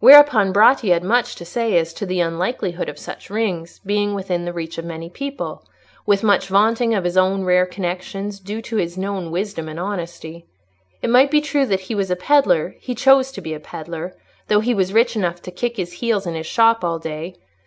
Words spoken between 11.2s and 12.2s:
be true that he was a